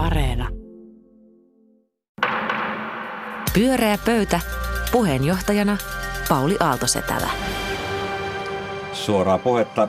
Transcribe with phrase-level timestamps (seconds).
[0.00, 0.48] Areena.
[3.54, 4.40] Pyöreä pöytä.
[4.92, 5.76] Puheenjohtajana
[6.28, 7.30] Pauli Aaltosetälä.
[8.92, 9.88] Suoraa puhetta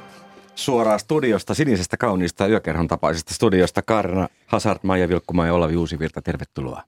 [0.56, 3.82] suoraa studiosta, sinisestä kauniista yökerhon tapaisesta studiosta.
[3.82, 6.84] Kaarina Hazard, Maija Vilkkumaa ja Olavi Uusivirta, tervetuloa.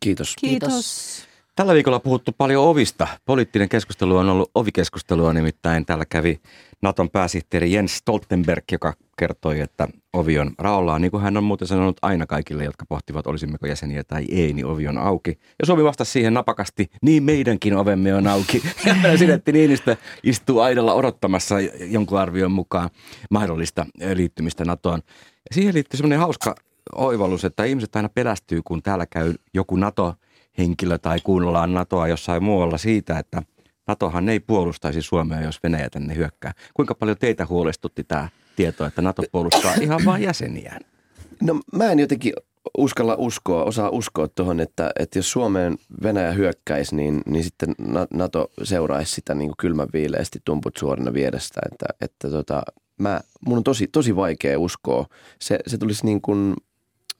[0.00, 0.36] Kiitos.
[0.40, 1.28] Kiitos.
[1.56, 3.06] Tällä viikolla puhuttu paljon ovista.
[3.24, 5.86] Poliittinen keskustelu on ollut ovikeskustelua nimittäin.
[5.86, 6.40] Täällä kävi
[6.82, 11.02] Naton pääsihteeri Jens Stoltenberg, joka kertoi, että ovi on raollaan.
[11.02, 14.66] Niin kuin hän on muuten sanonut aina kaikille, jotka pohtivat, olisimmeko jäseniä tai ei, niin
[14.66, 15.38] ovi on auki.
[15.58, 18.62] Ja Suomi vastasi siihen napakasti, niin meidänkin ovemme on auki.
[18.86, 22.90] Ja Sinetti Niinistö istuu aidolla odottamassa jonkun arvion mukaan
[23.30, 25.00] mahdollista liittymistä NATOon.
[25.50, 26.54] Ja siihen liittyy semmoinen hauska
[26.94, 30.14] oivallus, että ihmiset aina pelästyy, kun täällä käy joku NATO
[30.58, 33.42] henkilö tai kuunnellaan NATOa jossain muualla siitä, että
[33.88, 36.52] NATOhan ei puolustaisi Suomea, jos Venäjä tänne hyökkää.
[36.74, 40.80] Kuinka paljon teitä huolestutti tämä tieto, että NATO puolustaa ihan vain jäseniään?
[41.42, 42.32] No mä en jotenkin
[42.78, 47.74] uskalla uskoa, osaa uskoa tuohon, että, että jos Suomeen Venäjä hyökkäisi, niin, niin sitten
[48.14, 51.60] NATO seuraisi sitä niin kylmän viileästi tumput suorina vierestä.
[51.72, 52.62] Että, että tota,
[52.98, 55.06] mä, mun on tosi, tosi vaikea uskoa.
[55.38, 56.54] Se, se, tulisi niin kuin,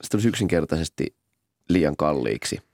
[0.01, 1.15] se tulisi yksinkertaisesti
[1.69, 2.59] liian kalliiksi–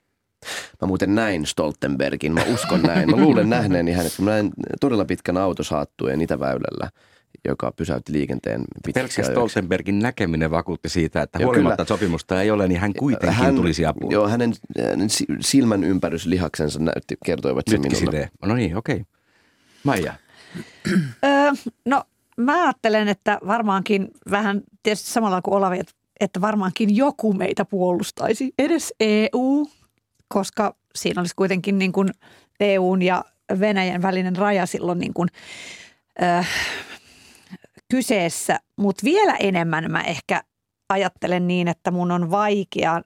[0.82, 3.10] Mä muuten näin Stoltenbergin, mä uskon näin.
[3.10, 6.90] Mä luulen nähneeni hänet, kun mä näin todella pitkän autosaattueen Itäväylällä
[7.48, 12.68] joka pysäytti liikenteen Pelkkä Stoltenbergin näkeminen vakuutti siitä, että Joo, huolimatta kyllä, sopimusta ei ole,
[12.68, 14.12] niin hän kuitenkin hän, tulisi apuun.
[14.12, 14.54] Joo, hänen,
[14.90, 18.30] hänen silmän ympäryslihaksensa näytti, kertoivat sen minulle.
[18.46, 18.96] No niin, okei.
[18.96, 19.06] Okay.
[19.84, 20.14] Maija.
[21.26, 21.52] öö,
[21.86, 22.04] no
[22.38, 25.80] mä ajattelen, että varmaankin vähän tietysti samalla kuin Olavi,
[26.20, 28.54] että varmaankin joku meitä puolustaisi.
[28.60, 29.68] Edes EU,
[30.30, 32.10] koska siinä olisi kuitenkin niin kuin
[32.60, 33.26] EUn ja
[33.60, 35.30] Venäjän välinen raja silloin niin kuin,
[36.24, 36.48] äh,
[37.90, 38.60] kyseessä.
[38.76, 40.44] Mutta vielä enemmän mä ehkä
[40.90, 43.02] ajattelen niin, että mun on vaikea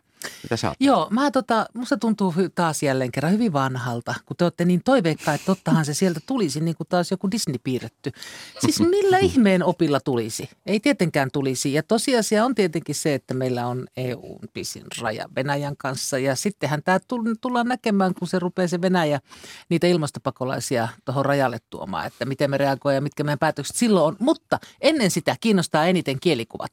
[0.43, 4.65] Mitä sä Joo, mä tota, musta tuntuu taas jälleen kerran hyvin vanhalta, kun te olette
[4.65, 8.11] niin toiveikkaa, että tottahan se sieltä tulisi, niin kuin taas joku Disney piirretty.
[8.59, 10.49] Siis millä ihmeen opilla tulisi?
[10.65, 11.73] Ei tietenkään tulisi.
[11.73, 16.17] Ja tosiasia on tietenkin se, että meillä on EUn pisin raja Venäjän kanssa.
[16.17, 16.99] Ja sittenhän tämä
[17.41, 19.19] tullaan näkemään, kun se rupeaa se Venäjä
[19.69, 24.15] niitä ilmastopakolaisia tuohon rajalle tuomaan, että miten me reagoimme ja mitkä meidän päätökset silloin on.
[24.19, 26.71] Mutta ennen sitä kiinnostaa eniten kielikuvat.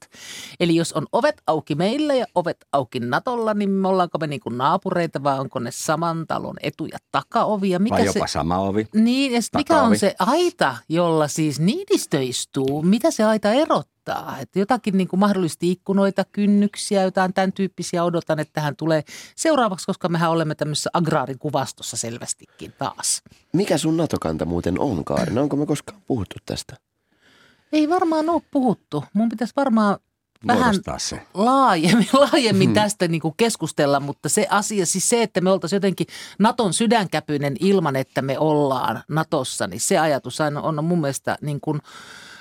[0.61, 4.41] Eli jos on ovet auki meillä ja ovet auki Natolla, talolla, niin ollaanko me niin
[4.41, 7.71] kuin naapureita vai onko ne saman talon etu- ja takaovi?
[7.71, 8.87] Ja mikä vai jopa se, sama ovi.
[8.95, 12.83] Niin, ja mikä on se aita, jolla siis niidistö istuu?
[12.83, 14.37] Mitä se aita erottaa?
[14.41, 19.03] Että jotakin niin kuin mahdollisesti ikkunoita, kynnyksiä, jotain tämän tyyppisiä odotan, että tähän tulee
[19.37, 23.23] seuraavaksi, koska mehän olemme tämmöisessä agraarikuvastossa selvästikin taas.
[23.53, 25.41] Mikä sun NATO-kanta muuten on, Kaarina?
[25.41, 26.77] Onko me koskaan puhuttu tästä?
[27.73, 29.05] Ei varmaan ole puhuttu.
[29.15, 29.99] Mun pitäisi varmaan
[30.47, 31.23] vähän se.
[31.35, 32.75] laajemmin, laajemmin hmm.
[32.75, 36.07] tästä niin kuin keskustella, mutta se asia, siis se, että me oltaisiin jotenkin
[36.39, 41.61] Naton sydänkäpyinen ilman, että me ollaan Natossa, niin se ajatus on, on mun mielestä niin
[41.61, 41.81] kuin,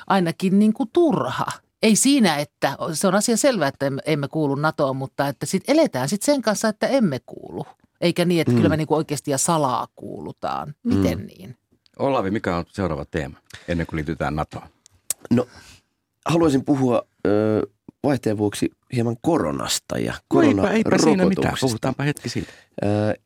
[0.08, 1.46] ainakin niin kuin turha.
[1.84, 5.76] Ei siinä, että se on asia selvä, että emme, emme kuulu NATOon, mutta että sitten
[5.76, 7.66] eletään sitten sen kanssa, että emme kuulu.
[8.02, 8.60] Eikä niin, että hmm.
[8.60, 10.76] kyllä me niin kuin oikeasti ja salaa kuulutaan.
[10.84, 11.28] Miten hmm.
[11.28, 11.58] niin?
[12.00, 14.68] Olavi, mikä on seuraava teema ennen kuin liitytään NATOon?
[15.32, 15.48] No,
[16.26, 17.62] haluaisin puhua ö,
[18.04, 22.52] vaihteen vuoksi hieman koronasta ja korona no eipä, eipä siinä mitään, puhutaanpa hetki siitä.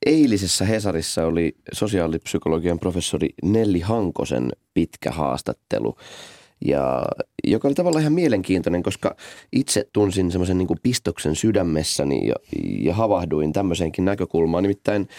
[0.05, 5.97] Eilisessä Hesarissa oli sosiaalipsykologian professori Nelli Hankosen pitkä haastattelu,
[6.65, 7.05] ja,
[7.43, 9.15] joka oli tavallaan ihan mielenkiintoinen, koska
[9.51, 12.35] itse tunsin semmoisen niin pistoksen sydämessäni ja,
[12.79, 14.63] ja havahduin tämmöiseenkin näkökulmaan.
[14.63, 15.09] Nimittäin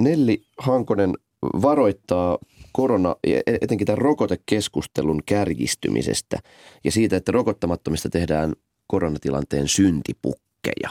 [0.00, 1.12] Nelli Hankonen
[1.42, 2.38] varoittaa
[2.76, 6.38] korona, etenkin tämän rokotekeskustelun kärjistymisestä
[6.84, 8.52] ja siitä, että rokottamattomista tehdään
[8.86, 10.90] koronatilanteen syntipukkeja.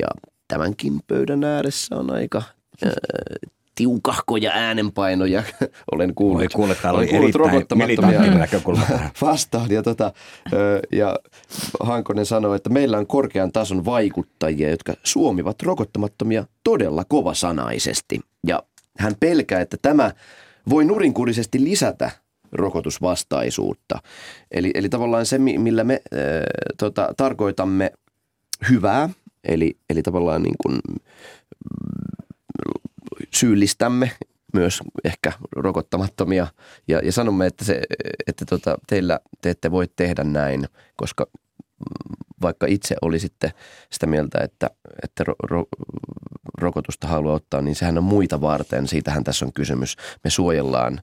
[0.00, 0.06] Ja
[0.48, 2.42] tämänkin pöydän ääressä on aika
[2.86, 2.92] äh,
[3.74, 5.42] tiukahkoja äänenpainoja.
[5.92, 8.20] Olen kuullut, Oli kuullut, täällä oli kuullut rokottamattomia
[9.22, 9.70] vastaan.
[9.70, 10.12] Ja, tota,
[10.92, 11.16] ja
[11.80, 18.20] Hankonen sanoi, että meillä on korkean tason vaikuttajia, jotka suomivat rokottamattomia todella kovasanaisesti.
[18.46, 18.62] Ja
[18.98, 20.12] hän pelkää, että tämä
[20.68, 22.10] voi nurinkurisesti lisätä
[22.52, 23.98] rokotusvastaisuutta.
[24.50, 26.20] Eli, eli tavallaan se, millä me äh,
[26.78, 27.92] tota, tarkoitamme
[28.70, 29.08] hyvää,
[29.44, 30.78] eli, eli tavallaan niin kuin
[33.34, 34.10] syyllistämme
[34.52, 36.46] myös ehkä rokottamattomia
[36.88, 37.82] ja, ja sanomme, että, se,
[38.26, 40.64] että tota, teillä te ette voi tehdä näin,
[40.96, 41.26] koska
[42.42, 43.52] vaikka itse olisitte
[43.90, 44.70] sitä mieltä, että,
[45.02, 45.64] että ro, ro,
[46.62, 48.88] rokotusta haluaa ottaa, niin sehän on muita varten.
[48.88, 49.96] Siitähän tässä on kysymys.
[50.24, 51.00] Me suojellaan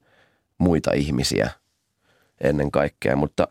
[0.58, 1.50] muita ihmisiä
[2.42, 3.16] ennen kaikkea.
[3.16, 3.48] Mutta,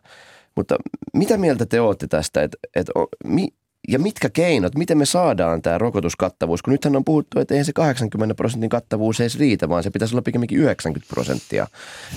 [0.55, 0.77] mutta
[1.15, 2.93] mitä mieltä te olette tästä, että, että
[3.25, 3.49] mi,
[3.89, 7.73] ja mitkä keinot, miten me saadaan tämä rokotuskattavuus, kun nythän on puhuttu, että eihän se
[7.73, 11.67] 80 prosentin kattavuus edes riitä, vaan se pitäisi olla pikemminkin 90 prosenttia.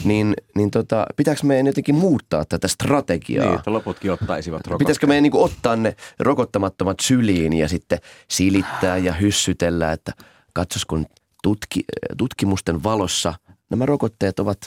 [0.04, 3.46] Niin, niin tota, pitääkö meidän jotenkin muuttaa tätä strategiaa?
[3.46, 4.78] Niin, että loputkin ottaisivat rokotteen.
[4.78, 10.12] Pitäisikö meidän niin ottaa ne rokottamattomat syliin ja sitten silittää ja hyssytellä, että
[10.54, 11.06] katsos kun
[11.44, 11.84] tutki,
[12.18, 13.34] tutkimusten valossa
[13.70, 14.58] nämä rokotteet ovat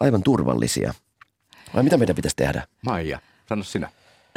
[0.00, 0.94] aivan turvallisia.
[1.74, 2.66] Vai mitä meidän pitäisi tehdä?
[2.82, 3.18] Maija,
[3.48, 3.88] sano sinä.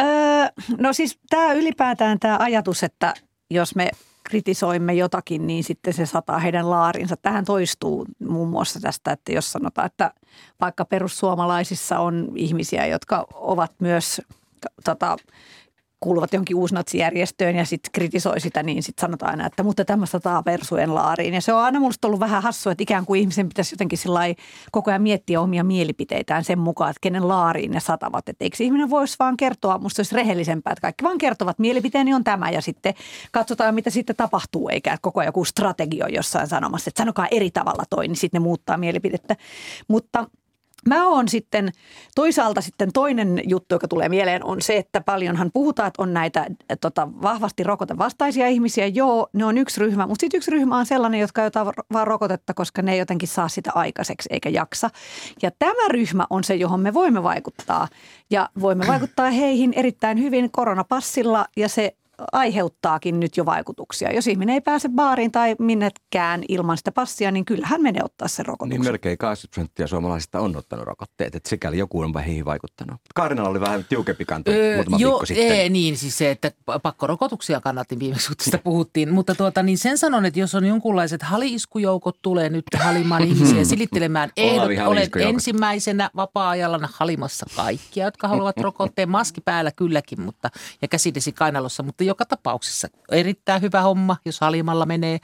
[0.02, 0.48] Öö,
[0.78, 3.14] no siis tämä ylipäätään tämä ajatus, että
[3.50, 3.92] jos me
[4.24, 7.18] kritisoimme jotakin, niin sitten se sataa heidän laarinsa.
[7.18, 10.12] Tähän toistuu muun muassa tästä, että jos sanotaan, että
[10.62, 14.22] vaikka perussuomalaisissa on ihmisiä, jotka ovat myös
[14.84, 15.18] tota,
[16.00, 20.96] kuuluvat johonkin uusnatsijärjestöön ja sitten kritisoi sitä, niin sitten sanotaan aina, että mutta tämmöistä persujen
[20.96, 21.34] laariin.
[21.34, 24.00] Ja se on aina musta ollut vähän hassua, että ikään kuin ihmisen pitäisi jotenkin
[24.72, 28.30] koko ajan miettiä omia mielipiteitään sen mukaan, että kenen laariin ne satavat.
[28.30, 32.24] Että eikö ihminen voisi vaan kertoa, musta olisi rehellisempää, että kaikki vaan kertovat, mielipiteeni on
[32.24, 32.94] tämä ja sitten
[33.32, 37.84] katsotaan, mitä sitten tapahtuu, eikä koko ajan joku strategio jossain sanomassa, että sanokaa eri tavalla
[37.90, 39.36] toi, niin sitten ne muuttaa mielipidettä.
[39.88, 40.26] Mutta–
[40.90, 41.72] Mä oon sitten,
[42.16, 46.46] toisaalta sitten toinen juttu, joka tulee mieleen, on se, että paljonhan puhutaan, että on näitä
[46.82, 48.88] tota, vahvasti rokotevastaisia ihmisiä.
[48.88, 52.08] Joo, ne on yksi ryhmä, mutta sitten yksi ryhmä on sellainen, jotka ei ota vaan
[52.08, 54.90] rokotetta, koska ne ei jotenkin saa sitä aikaiseksi eikä jaksa.
[55.42, 57.88] Ja tämä ryhmä on se, johon me voimme vaikuttaa.
[58.30, 61.96] Ja voimme vaikuttaa heihin erittäin hyvin koronapassilla ja se
[62.32, 64.14] aiheuttaakin nyt jo vaikutuksia.
[64.14, 68.44] Jos ihminen ei pääse baariin tai minnekään ilman sitä passia, niin kyllähän menee ottaa se
[68.44, 68.82] rokotuksen.
[68.82, 73.02] Niin melkein 80 prosenttia suomalaisista on ottanut rokotteet, että sikäli joku on heihin vaikuttanut.
[73.16, 75.52] Kaarinalla oli vähän tiukempi kanta öö, muutama jo, viikko sitten.
[75.52, 76.52] Ei, niin, siis se, että
[76.84, 79.14] pakkorokotuksia kannattiin viimeksi, kun tästä puhuttiin.
[79.14, 84.32] Mutta tuota, niin sen sanon, että jos on jonkunlaiset haliiskujoukkot tulee nyt halimaan ihmisiä silittelemään
[84.38, 89.10] ehdot, olen ensimmäisenä vapaa-ajalla halimassa kaikkia, jotka haluavat rokotteen.
[89.10, 90.50] Maski päällä kylläkin, mutta,
[90.82, 95.20] ja käsidesi kainalossa, mutta joka tapauksessa erittäin hyvä homma, jos halimalla menee.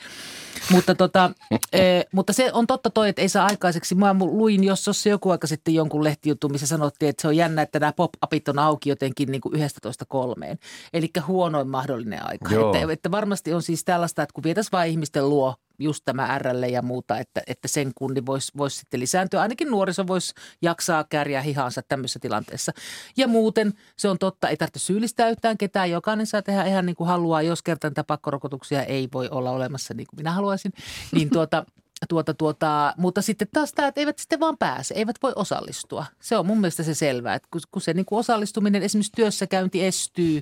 [0.71, 1.31] Mutta, tota,
[1.73, 3.95] e, mutta se on totta toi, että ei saa aikaiseksi.
[3.95, 7.79] Mä luin jos joku aika sitten jonkun lehtijuttu, missä sanottiin, että se on jännä, että
[7.79, 10.59] nämä pop-upit on auki jotenkin niin kuin 11 kolmeen.
[10.93, 12.49] Eli huonoin mahdollinen aika.
[12.49, 16.63] Että, että varmasti on siis tällaista, että kun vietäisiin vain ihmisten luo just tämä RL
[16.63, 19.41] ja muuta, että, että sen kunni voisi vois sitten lisääntyä.
[19.41, 22.71] Ainakin nuoriso voisi jaksaa kärjää hihansa tämmöisessä tilanteessa.
[23.17, 25.91] Ja muuten se on totta, ei tarvitse syyllistää yhtään ketään.
[25.91, 29.93] Jokainen saa tehdä ihan niin kuin haluaa, jos kerta niitä pakkorokotuksia ei voi olla olemassa
[29.93, 30.73] niin kuin minä haluaisin.
[31.11, 31.65] Niin tuota,
[32.09, 36.05] Tuota, tuota, mutta sitten taas tämä, että eivät sitten vaan pääse, eivät voi osallistua.
[36.21, 39.85] Se on mun mielestä se selvää, että kun, kun se niin kuin osallistuminen, esimerkiksi työssäkäynti
[39.85, 40.41] estyy,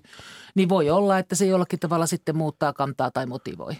[0.56, 3.74] niin voi olla, että se jollakin tavalla sitten muuttaa kantaa tai motivoi.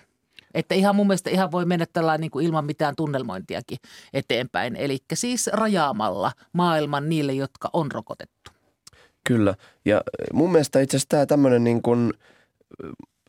[0.54, 3.78] Että ihan mun mielestä ihan voi mennä tällainen niin kuin ilman mitään tunnelmointiakin
[4.14, 4.76] eteenpäin.
[4.76, 8.52] Eli siis rajaamalla maailman niille, jotka on rokotettu.
[9.28, 9.56] Kyllä.
[9.86, 10.02] Ja
[10.34, 12.14] mun mielestä itse asiassa tämä tämmöinen niin kuin,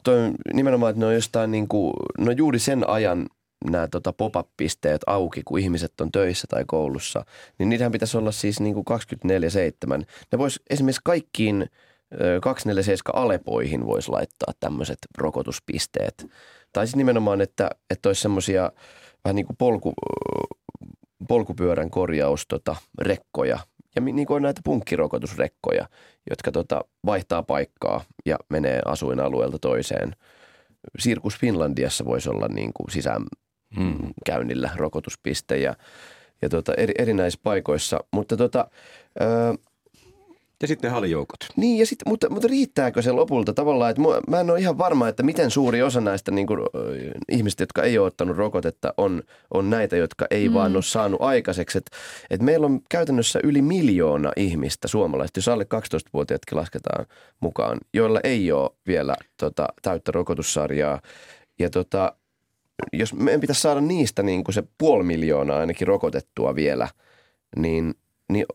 [0.04, 3.26] toi, nimenomaan, että ne on jostain niin kuin, no juuri sen ajan
[3.64, 7.24] nämä tota pop-up-pisteet auki, kun ihmiset on töissä tai koulussa,
[7.58, 8.84] niin niitähän pitäisi olla siis niin kuin
[10.00, 10.04] 24-7.
[10.32, 11.66] Ne vois esimerkiksi kaikkiin
[12.42, 16.26] 247 Alepoihin voisi laittaa tämmöiset rokotuspisteet.
[16.72, 18.72] Tai siis nimenomaan, että, että olisi semmoisia
[19.24, 19.92] vähän niin kuin polku,
[21.28, 23.58] polkupyörän korjaus tota, rekkoja
[23.96, 25.88] ja niin kuin näitä punkkirokotusrekkoja,
[26.30, 30.16] jotka tota, vaihtaa paikkaa ja menee asuinalueelta toiseen.
[30.98, 34.78] Sirkus Finlandiassa voisi olla niin kuin sisäänkäynnillä hmm.
[34.78, 35.74] rokotuspiste ja,
[36.42, 38.00] ja tota, eri, erinäisissä paikoissa.
[38.12, 38.70] Mutta tota,
[39.20, 39.24] ö,
[40.62, 41.38] ja sitten halijoukot.
[41.56, 45.08] Niin, ja sit, mutta, mutta riittääkö se lopulta tavallaan, että mä en ole ihan varma,
[45.08, 46.60] että miten suuri osa näistä niin kuin,
[47.28, 49.22] ihmistä, jotka ei ole ottanut rokotetta, on,
[49.54, 50.54] on näitä, jotka ei mm.
[50.54, 51.78] vaan ole saanut aikaiseksi.
[51.78, 51.90] Et,
[52.30, 57.06] et meillä on käytännössä yli miljoona ihmistä suomalaista, jos alle 12-vuotiaatkin lasketaan
[57.40, 61.00] mukaan, joilla ei ole vielä tota, täyttä rokotussarjaa.
[61.58, 62.12] Ja tota,
[62.92, 66.88] jos meidän pitäisi saada niistä niin kuin se puoli miljoonaa ainakin rokotettua vielä,
[67.56, 67.94] niin,
[68.28, 68.46] niin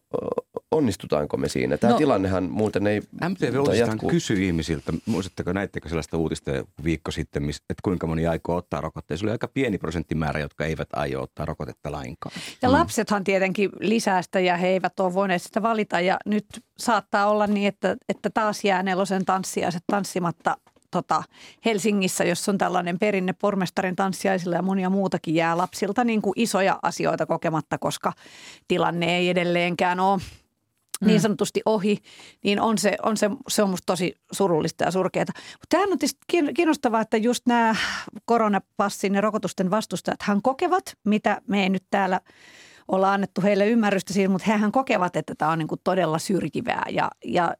[0.78, 1.78] onnistutaanko me siinä?
[1.78, 4.10] Tämä No- tilannehan muuten ei MTV jatkuu.
[4.10, 6.52] kysyi ihmisiltä, muistatteko, näittekö sellaista uutista
[6.84, 9.18] viikko sitten, että kuinka moni aikoo ottaa rokotteen.
[9.18, 12.36] Se oli aika pieni prosenttimäärä, jotka eivät aio ottaa rokotetta lainkaan.
[12.62, 16.46] Ja lapsethan tietenkin lisää sitä ja he eivät ole voineet sitä valita ja nyt
[16.78, 20.58] saattaa olla niin, että, että taas jää nelosen tanssiaiset tanssimatta
[20.92, 21.24] tota,
[21.66, 26.80] Helsingissä, jos on tällainen perinne pormestarin tanssiaisilla ja monia muutakin jää lapsilta niin kuin isoja
[26.84, 28.14] asioita kokematta, koska
[28.68, 30.22] tilanne ei edelleenkään ole
[31.02, 31.98] niin sanotusti ohi,
[32.44, 35.34] niin on se, on se, se on musta tosi surullista ja surkeata.
[35.36, 37.76] Mutta tämähän on tietysti kiin- kiinnostavaa, että just nämä
[38.26, 42.22] koronapassin ja rokotusten vastustajat, hän kokevat, mitä me ei nyt täällä
[42.88, 46.86] olla annettu heille ymmärrystä siitä, mutta hehän kokevat, että tämä on niin kuin todella syrjivää
[46.90, 47.56] ja, ja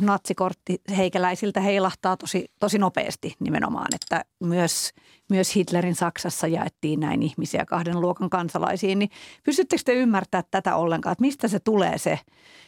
[0.00, 4.92] natsikortti heikäläisiltä heilahtaa tosi, tosi nopeasti nimenomaan, että myös,
[5.30, 9.10] myös Hitlerin Saksassa jaettiin näin ihmisiä kahden luokan kansalaisiin, niin
[9.44, 12.18] pystyttekö te ymmärtää tätä ollenkaan, että mistä se tulee se,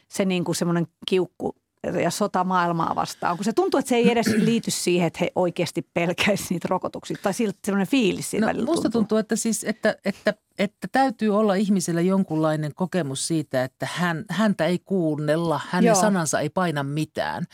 [0.09, 1.57] se niin kuin semmoinen kiukku
[2.03, 5.31] ja sota maailmaa vastaan, kun se tuntuu, että se ei edes liity siihen, että he
[5.35, 8.91] oikeasti pelkäisivät niitä rokotuksia, tai siltä semmoinen fiilis siinä No, välillä tuntuu.
[8.91, 14.67] tuntuu, että, siis, että, että, että täytyy olla ihmisellä jonkunlainen kokemus siitä, että hän, häntä
[14.67, 16.01] ei kuunnella, hänen Joo.
[16.01, 17.45] Sanansa ei paina mitään.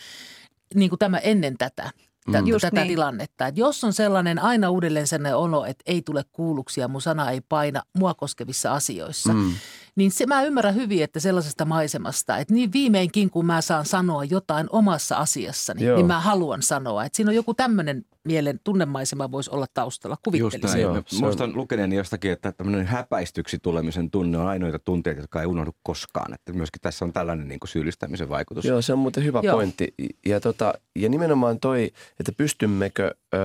[0.75, 1.91] Niin kuin tämä ennen tätä,
[2.29, 2.37] Mm.
[2.37, 2.47] mm.
[2.47, 2.89] Just tätä niin.
[2.89, 3.47] tilannetta.
[3.47, 7.31] Että jos on sellainen aina uudelleen sellainen olo, että ei tule kuulluksi ja mun sana
[7.31, 9.53] ei paina mua koskevissa asioissa, Mm.
[9.97, 14.25] Niin se mä ymmärrän hyvin, että sellaisesta maisemasta, että niin viimeinkin kun mä saan sanoa
[14.25, 15.97] jotain omassa asiassani, Joo.
[15.97, 17.05] niin mä haluan sanoa.
[17.05, 20.83] Että siinä on joku tämmöinen mielen tunnemaisema voisi olla taustalla, Just kuvittelisin.
[20.83, 20.95] näin.
[20.95, 25.71] Joo, Muistan lukeneeni jostakin, että tämmöinen häpäistyksi tulemisen tunne on ainoita tunteita, jotka ei unohdu
[25.83, 26.35] koskaan.
[26.35, 28.65] Että myöskin tässä on tällainen niin kuin syyllistämisen vaikutus.
[28.65, 29.57] Joo, se on muuten hyvä Joo.
[29.57, 29.95] pointti.
[30.27, 33.39] Ja, tota, ja nimenomaan toi, että pystymmekö ö,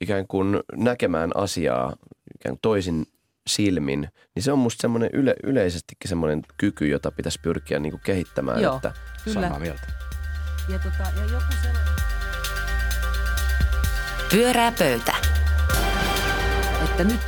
[0.00, 1.96] ikään kuin näkemään asiaa
[2.34, 3.06] ikään kuin toisin
[3.46, 8.00] silmin, niin se on musta semmoinen yle, yleisestikin semmoinen kyky, jota pitäisi pyrkiä niin kuin
[8.04, 8.62] kehittämään.
[8.62, 8.76] Joo.
[8.76, 8.92] Että,
[9.24, 9.40] Kyllä.
[9.40, 9.82] Samaa mieltä.
[10.68, 11.94] Ja, tota, ja joku sellainen...
[14.30, 15.14] Pyörää pöytä.
[16.84, 17.20] että nyt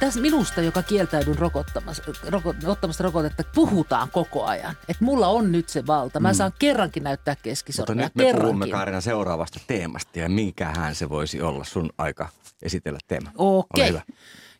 [0.00, 4.76] tässä minusta, joka kieltäydyn rokottamassa, roko, ottamasta rokotetta, puhutaan koko ajan.
[4.88, 6.20] Että mulla on nyt se valta.
[6.20, 8.04] Mä saan kerrankin näyttää Mutta keskisormea.
[8.06, 8.42] nyt me kerrankin.
[8.42, 12.28] puhumme Kaarina seuraavasta teemasta ja minkähän se voisi olla sun aika
[12.62, 13.30] esitellä teema.
[13.38, 13.88] Okei.
[13.88, 14.02] hyvä.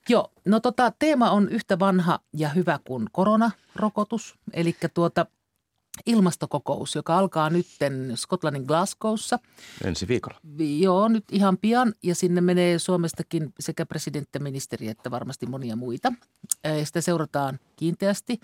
[0.08, 4.34] Joo, no tota, teema on yhtä vanha ja hyvä kuin koronarokotus.
[4.52, 5.26] Eli tuota
[6.06, 9.38] ilmastokokous, joka alkaa nytten Skotlannin Glasgowssa.
[9.84, 10.38] Ensi viikolla.
[10.58, 15.76] Vi- Joo, nyt ihan pian ja sinne menee Suomestakin sekä presidentti, ministeri että varmasti monia
[15.76, 16.12] muita.
[16.64, 18.40] Ää, Sitä seurataan kiinteästi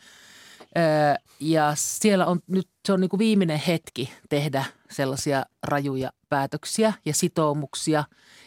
[1.40, 7.14] ja siellä on nyt, se on niin kuin viimeinen hetki tehdä sellaisia rajuja päätöksiä ja
[7.14, 8.04] sitoumuksia,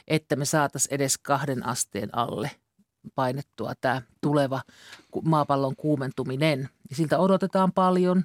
[0.08, 2.52] että me saataisiin edes kahden asteen alle
[3.16, 4.62] painettua tämä tuleva
[5.24, 6.70] maapallon kuumentuminen.
[6.92, 8.24] Siltä odotetaan paljon.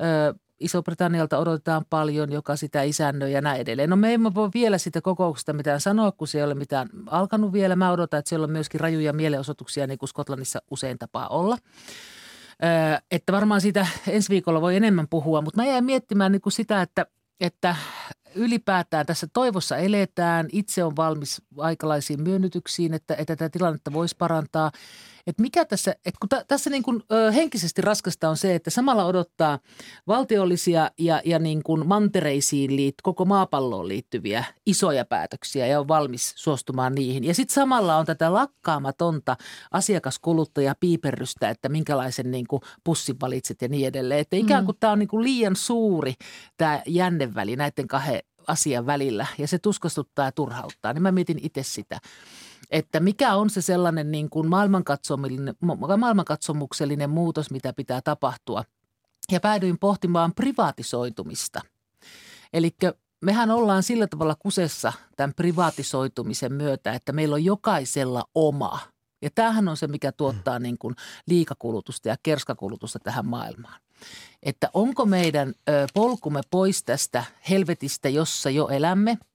[0.00, 3.90] Ö, Iso-Britannialta odotetaan paljon, joka sitä isännöi ja näin edelleen.
[3.90, 7.52] No me emme voi vielä sitä kokouksesta mitään sanoa, kun se ei ole mitään alkanut
[7.52, 7.76] vielä.
[7.76, 11.58] Mä odotan, että siellä on myöskin rajuja mielenosoituksia, niin kuin Skotlannissa usein tapaa olla.
[13.10, 16.82] Että varmaan siitä ensi viikolla voi enemmän puhua, mutta mä jäin miettimään niin kuin sitä,
[16.82, 17.06] että,
[17.40, 17.76] että
[18.36, 20.48] ylipäätään tässä toivossa eletään.
[20.52, 24.70] Itse on valmis aikalaisiin myönnytyksiin, että, että tätä tilannetta voisi parantaa.
[25.26, 28.70] Että mikä tässä, että kun tä, tässä niin kuin, ö, henkisesti raskasta on se, että
[28.70, 29.58] samalla odottaa
[30.06, 36.32] valtiollisia ja, ja niin kuin mantereisiin liit, koko maapalloon liittyviä isoja päätöksiä ja on valmis
[36.36, 37.24] suostumaan niihin.
[37.24, 39.36] Ja sitten samalla on tätä lakkaamatonta
[39.70, 44.20] asiakaskuluttaja piiperrystä, että minkälaisen niin kuin pussin valitset ja niin edelleen.
[44.20, 46.14] Että ikään kuin tämä on niin kuin liian suuri
[46.56, 50.92] tämä jänneväli näiden kahden asian välillä ja se tuskastuttaa ja turhauttaa.
[50.92, 51.98] Niin mä mietin itse sitä
[52.70, 58.64] että mikä on se sellainen niin kuin maailmankatsomuksellinen, ma- maailmankatsomuksellinen muutos, mitä pitää tapahtua.
[59.32, 61.60] Ja päädyin pohtimaan privaatisoitumista.
[62.52, 62.70] Eli
[63.24, 68.78] mehän ollaan sillä tavalla kusessa tämän privaatisoitumisen myötä, että meillä on jokaisella oma.
[69.22, 70.94] Ja tämähän on se, mikä tuottaa niin kuin
[71.26, 73.80] liikakulutusta ja kerskakulutusta tähän maailmaan.
[74.42, 75.54] Että onko meidän
[75.94, 79.18] polkumme pois tästä helvetistä, jossa jo elämme–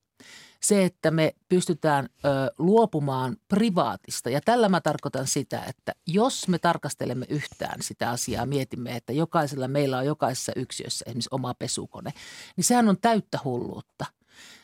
[0.63, 4.29] se, että me pystytään ö, luopumaan privaatista.
[4.29, 9.67] Ja tällä mä tarkoitan sitä, että jos me tarkastelemme yhtään sitä asiaa, mietimme, että jokaisella
[9.67, 12.13] meillä on jokaisessa yksiössä esimerkiksi oma pesukone,
[12.55, 14.05] niin sehän on täyttä hulluutta.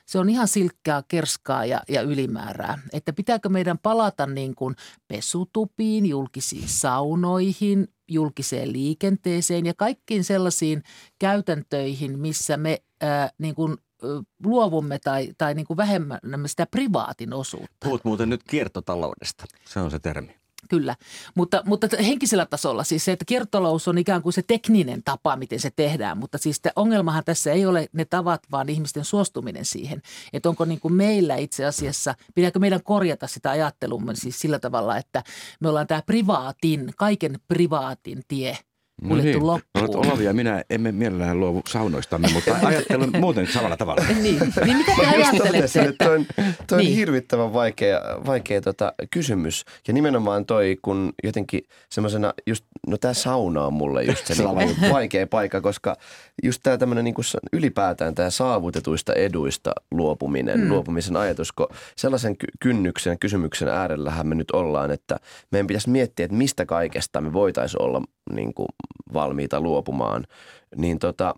[0.06, 2.80] Se on ihan silkkää kerskaa ja, ja ylimäärää.
[2.94, 4.76] Että pitääkö meidän palata niin kuin
[5.08, 10.84] pesutupiin, julkisiin saunoihin, julkiseen liikenteeseen ja kaikkiin sellaisiin
[11.20, 13.78] käytäntöihin, missä me ää, niin kuin
[14.44, 17.76] luovumme tai, tai niin kuin vähemmän sitä privaatin osuutta.
[17.84, 19.46] Puhut muuten nyt kiertotaloudesta.
[19.66, 20.36] Se on se termi.
[20.70, 20.96] Kyllä,
[21.36, 25.60] mutta, mutta henkisellä tasolla siis se, että kiertotalous on ikään kuin se tekninen tapa, miten
[25.60, 30.02] se tehdään, mutta siis ongelmahan tässä ei ole ne tavat, vaan ihmisten suostuminen siihen.
[30.34, 34.98] Että onko niin kuin meillä itse asiassa, pitääkö meidän korjata sitä ajattelumme siis sillä tavalla,
[34.98, 35.24] että
[35.60, 38.58] me ollaan tämä privaatin, kaiken privaatin tie–
[39.02, 39.48] No kuljettu niin.
[39.48, 39.62] loppuun.
[39.84, 44.04] Olet Olavi ja minä emme mielellään luovu saunoistamme, mutta ajattelen muuten samalla tavalla.
[44.22, 44.40] niin.
[44.66, 45.80] niin mitä te ajattelette?
[45.82, 46.26] että toi on,
[46.68, 46.96] toi on Niin.
[46.96, 49.66] hirvittävän vaikea, vaikea tota kysymys.
[49.88, 51.62] Ja nimenomaan toi, kun jotenkin
[51.92, 55.96] semmoisena, just, no tää sauna on mulle just se niinku vaikea paikka, koska
[56.44, 60.70] just tää tämmönen niinku sa- ylipäätään tämä saavutetuista eduista luopuminen, mm.
[60.70, 65.18] luopumisen ajatus, kun sellaisen ky- kynnyksen, kysymyksen äärellähän me nyt ollaan, että
[65.52, 68.02] meidän pitäisi miettiä, että mistä kaikesta me voitaisiin olla
[68.32, 68.66] niinku
[69.14, 70.28] valmiita luopumaan.
[70.76, 71.36] Niin tota,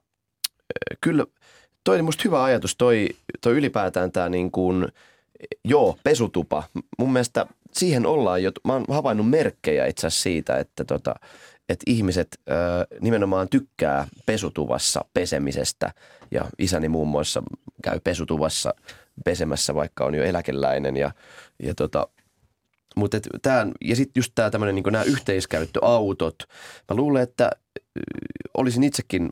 [1.02, 1.26] kyllä
[1.84, 3.10] toi oli musta hyvä ajatus, toi,
[3.42, 4.88] toi ylipäätään tämä niin kuin,
[5.66, 6.64] joo, pesutupa.
[6.98, 11.16] Mun mielestä siihen ollaan jo, mä oon havainnut merkkejä itse asiassa siitä, että tota,
[11.70, 12.52] että ihmiset ö,
[13.02, 15.94] nimenomaan tykkää pesutuvassa pesemisestä
[16.32, 17.44] ja isäni muun muassa
[17.84, 18.74] käy pesutuvassa
[19.26, 21.12] pesemässä, vaikka on jo eläkeläinen ja,
[21.64, 22.08] ja tota,
[22.96, 26.36] mutta et tää, ja sitten just tämä tämmöinen, niin nämä yhteiskäyttöautot.
[26.90, 28.02] Mä luulen, että ö,
[28.58, 29.30] olisin itsekin,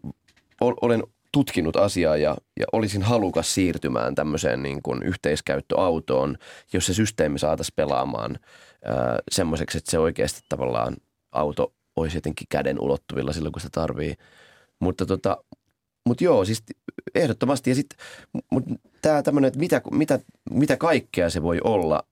[0.61, 6.37] ol, olen tutkinut asiaa ja, ja olisin halukas siirtymään tämmöiseen niin kuin yhteiskäyttöautoon,
[6.73, 8.39] jos se systeemi saataisiin pelaamaan
[8.85, 10.97] ää, semmoiseksi, että se oikeasti tavallaan
[11.31, 14.15] auto olisi jotenkin käden ulottuvilla silloin, kun sitä tarvii.
[14.79, 15.37] Mutta tota,
[16.05, 16.63] mut joo, siis
[17.15, 17.69] ehdottomasti.
[17.71, 17.99] Ja sitten,
[19.01, 22.03] tämä tämmöinen, että mitä, mitä, mitä kaikkea se voi olla,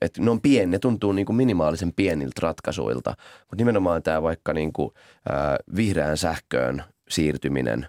[0.00, 4.52] Että ne on pieni, ne tuntuu niin kuin minimaalisen pieniltä ratkaisuilta, mutta nimenomaan tämä vaikka
[4.52, 4.90] niin kuin,
[5.28, 7.86] ää, vihreään sähköön siirtyminen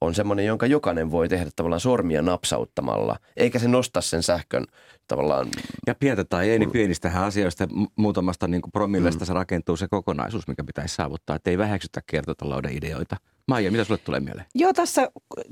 [0.00, 4.64] on semmoinen, jonka jokainen voi tehdä tavallaan sormia napsauttamalla, eikä se nosta sen sähkön
[5.08, 5.48] tavallaan
[5.86, 9.88] Ja pientä tai ei, niin pienistähän asioista, mu- muutamasta niin kuin promillesta se rakentuu se
[9.88, 13.16] kokonaisuus, mikä pitäisi saavuttaa, että ei väheksytä kiertotalouden ideoita.
[13.48, 14.46] Maija, mitä sulle tulee mieleen?
[14.54, 15.10] Joo, tässä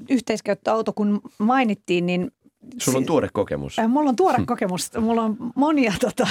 [0.08, 2.30] yhteiskäyttöauto kun mainittiin, niin
[2.78, 3.78] Sulla on tuore kokemus.
[3.78, 4.90] Äh, Mulla on tuore kokemus.
[5.00, 6.28] Mulla on monia tota,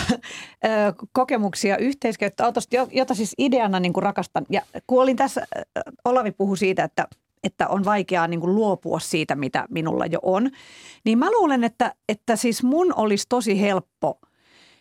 [1.12, 4.46] kokemuksia yhteiskäyttöautosta, jo- jota siis ideana niin kuin rakastan.
[4.50, 5.48] Ja kun olin tässä,
[6.06, 7.08] Olavi puhui siitä, että,
[7.44, 10.50] että on vaikeaa niin kuin luopua siitä, mitä minulla jo on.
[11.06, 14.20] Niin mä luulen, että, että siis mun olisi tosi helppo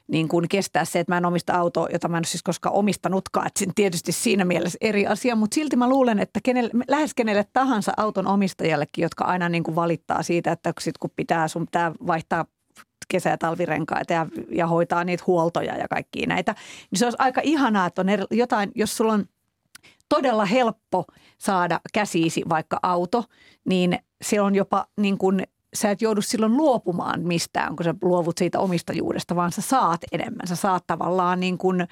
[0.09, 2.75] niin kuin kestää se, että mä en omista autoa, jota mä en ole siis koskaan
[2.75, 3.47] omistanutkaan.
[3.47, 7.93] Että tietysti siinä mielessä eri asia, mutta silti mä luulen, että kenelle, lähes kenelle tahansa
[7.97, 12.45] auton omistajallekin, jotka aina niin kuin valittaa siitä, että sit kun pitää, sun pitää vaihtaa
[13.09, 16.55] kesä- ja talvirenkaita ja, ja hoitaa niitä huoltoja ja kaikkia näitä,
[16.91, 19.25] niin se olisi aika ihanaa, että on eri, jotain, jos sulla on
[20.09, 21.05] todella helppo
[21.39, 23.25] saada käsiisi vaikka auto,
[23.65, 25.43] niin se on jopa niin kuin,
[25.77, 30.47] sä et joudu silloin luopumaan mistään, kun sä luovut siitä omistajuudesta, vaan sä saat enemmän.
[30.47, 31.89] Sä saat tavallaan niin kuin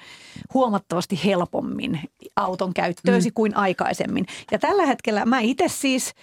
[0.53, 1.99] huomattavasti helpommin
[2.35, 3.33] auton käyttöösi mm.
[3.33, 4.25] kuin aikaisemmin.
[4.51, 6.13] Ja tällä hetkellä mä itse siis,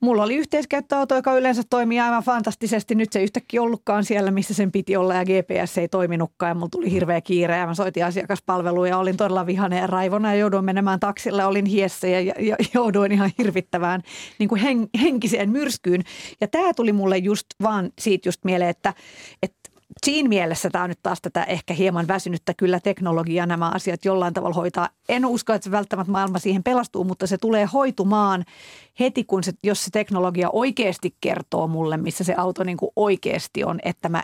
[0.00, 2.94] mulla oli yhteiskäyttöauto, joka yleensä toimii aivan fantastisesti.
[2.94, 6.68] Nyt se yhtäkkiä ollutkaan siellä, missä sen piti olla ja GPS ei toiminutkaan ja mulla
[6.68, 10.64] tuli hirveä kiire ja mä soitin asiakaspalveluun ja olin todella vihainen ja raivona ja jouduin
[10.64, 14.02] menemään taksilla ja olin hiessä ja, ja, ja jouduin ihan hirvittävään
[14.38, 16.02] niin kuin hen, henkiseen myrskyyn.
[16.40, 18.94] Ja tämä tuli mulle just vaan siitä just mieleen, että,
[19.42, 19.67] että
[20.06, 24.34] siinä mielessä tämä on nyt taas tätä ehkä hieman väsynyttä kyllä teknologiaa nämä asiat jollain
[24.34, 24.88] tavalla hoitaa.
[25.08, 28.44] En usko, että se välttämättä maailma siihen pelastuu, mutta se tulee hoitumaan
[29.00, 33.64] heti, kun se, jos se teknologia oikeasti kertoo mulle, missä se auto niin kuin oikeasti
[33.64, 34.22] on, että mä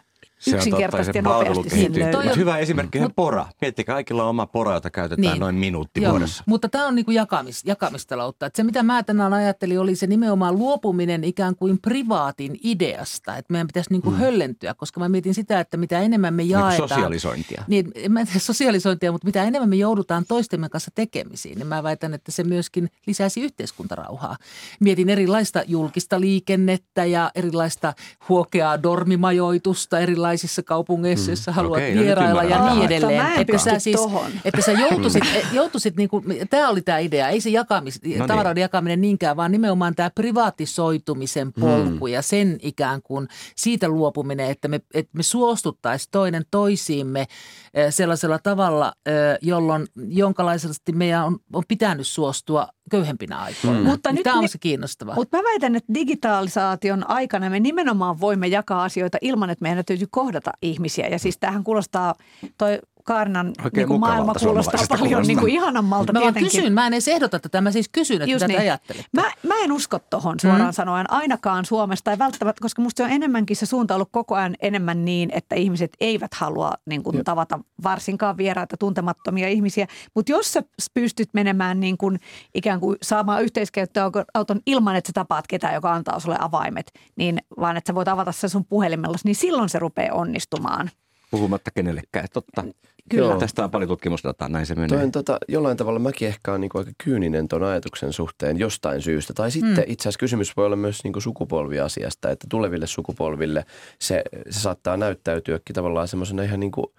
[0.55, 2.03] yksinkertaisesti ja nopeasti kehittyy.
[2.03, 2.23] löydän.
[2.23, 3.47] Mutta hyvä esimerkki on pora.
[3.61, 5.31] Miettikää, kaikilla on oma pora, jota käytetään Niin.
[5.31, 5.41] niin.
[5.41, 6.45] noin minuutti Joo, vuodessa.
[6.47, 8.47] mutta tämä on niinku jakamis, jakamistaloutta.
[8.47, 13.37] Et se, mitä mä tänään ajattelin, oli se nimenomaan luopuminen ikään kuin privaatin ideasta.
[13.37, 14.17] Että meidän pitäisi niinku mm.
[14.17, 16.89] höllentyä, koska mä mietin sitä, että mitä enemmän me Niin jaetaan.
[16.89, 17.65] sosialisointia.
[17.69, 21.83] Niin, en mä tiedä sosialisointia, mutta mitä enemmän me joudutaan toistemme kanssa tekemisiin, niin mä
[21.83, 24.37] väitän, että se myöskin lisäisi yhteiskuntarauhaa.
[24.81, 27.93] Mietin erilaista julkista liikennettä ja erilaista
[28.29, 32.79] huokeaa dormimajoitusta erilaisissa kaupungeissa, joissa haluat Okei, no vierailla ja ymmärrän.
[32.79, 33.23] niin edelleen.
[33.23, 34.31] mä en Että sä siis, tohon.
[34.45, 38.27] että sä joutuisit, joutuisit niin kuin, tämä oli tämä idea, ei se jakamis, niin.
[38.27, 44.69] tavaroiden jakaminen niinkään, vaan nimenomaan tämä privatisoitumisen polku ja sen ikään kuin siitä luopuminen, että
[44.69, 47.27] me, että me suostuttaisiin toinen toisiimme
[47.75, 53.81] eh, sellaisella tavalla, eh, jolloin jonkalaisesti meidän on, on pitänyt suostua köyhempinä aikoina.
[53.81, 53.87] Mm.
[53.87, 55.15] Mutta nyt tämä on se kiinnostavaa.
[55.15, 60.07] Mutta mä väitän, että digitalisaation aikana me nimenomaan voimme jakaa asioita ilman, että meidän täytyy
[60.11, 61.09] kohdata ihmisiä.
[61.09, 62.15] Ja siis tämähän kuulostaa,
[62.59, 65.27] toi Kaarnan Oikein niin kuin maailma kuulostaa paljon kuulostaa.
[65.27, 66.61] niin kuin ihanammalta Mä vaan tietenkin.
[66.61, 69.05] kysyn, mä en edes ehdota tätä, mä siis kysyn, että Just mitä niin.
[69.13, 70.73] Mä, mä en usko tohon suoraan mm.
[70.73, 74.57] sanoen ainakaan Suomesta, tai välttämättä, koska musta se on enemmänkin se suunta ollut koko ajan
[74.61, 79.87] enemmän niin, että ihmiset eivät halua niin kuin, tavata varsinkaan vieraita tuntemattomia ihmisiä.
[80.15, 80.63] Mutta jos sä
[80.95, 82.21] pystyt menemään niin kuin,
[82.55, 87.77] ikään kuin saamaan yhteiskäyttöauton ilman, että sä tapaat ketään, joka antaa sulle avaimet, niin vaan
[87.77, 90.91] että sä voit avata sen sun puhelimella, niin silloin se rupeaa onnistumaan.
[91.31, 92.29] Puhumatta kenellekään.
[92.33, 92.65] Totta.
[93.11, 93.29] Kyllä.
[93.29, 93.39] Joo.
[93.39, 94.89] Tästä on paljon tutkimusdataa, näin se menee.
[94.89, 99.03] Toi on tota, jollain tavalla mäkin ehkä on niinku aika kyyninen ton ajatuksen suhteen jostain
[99.03, 99.33] syystä.
[99.35, 99.85] Tai sitten mm.
[99.87, 103.65] itse asiassa kysymys voi olla myös niinku sukupolviasiasta, että tuleville sukupolville
[104.01, 106.93] se, se saattaa näyttäytyäkin tavallaan semmoisena ihan niinku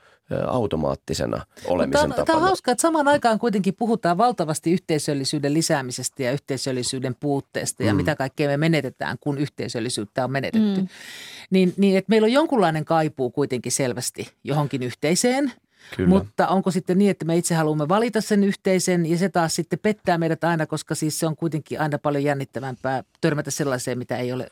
[0.47, 6.23] automaattisena olemisen Tämä on, tämä on hauskaa, että samaan aikaan kuitenkin puhutaan valtavasti yhteisöllisyyden lisäämisestä
[6.23, 7.97] ja yhteisöllisyyden puutteesta ja Mm.
[7.97, 10.81] mitä kaikkea me menetetään, kun yhteisöllisyyttä on menetetty.
[10.81, 10.87] Mm.
[11.49, 15.51] Niin, niin että meillä on jonkunlainen kaipuu kuitenkin selvästi johonkin yhteiseen,
[15.95, 16.09] Kyllä.
[16.09, 19.79] mutta onko sitten niin, että me itse haluamme valita sen yhteisen ja se taas sitten
[19.79, 24.31] pettää meidät aina, koska siis se on kuitenkin aina paljon jännittävämpää törmätä sellaiseen, mitä ei
[24.31, 24.47] ole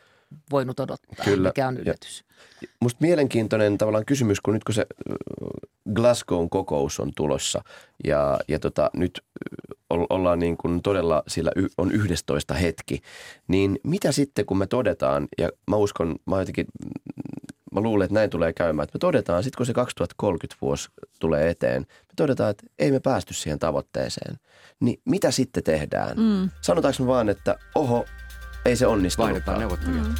[0.51, 1.49] voinut odottaa, Kyllä.
[1.49, 2.23] mikä on Ja- yllätys.
[2.79, 5.13] Musta mielenkiintoinen tavallaan kysymys, kun nyt kun se ö,
[5.93, 7.61] Glasgown kokous on tulossa
[8.03, 9.21] ja, ja tota, nyt
[9.89, 13.01] ol- ollaan niin kuin todella, sillä on 11 hetki,
[13.47, 16.65] niin mitä sitten kun me todetaan, ja mä uskon, mä jotenkin,
[17.73, 21.49] mä luulen, että näin tulee käymään, että me todetaan sitten kun se 2030 vuosi tulee
[21.49, 24.35] eteen, me todetaan, että ei me päästy siihen tavoitteeseen,
[24.79, 26.17] niin mitä sitten tehdään?
[26.17, 26.49] Mm.
[26.61, 28.05] Sanotaanko me vaan, että oho,
[28.65, 29.29] ei se onnistunut.
[29.29, 30.07] Vaihdetaan neuvottelijat.
[30.07, 30.15] Mm.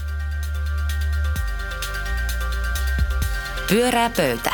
[3.69, 4.53] Pyörää pöytä.